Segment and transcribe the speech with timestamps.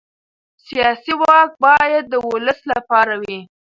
[0.67, 3.39] سیاسي واک باید د ولس لپاره وي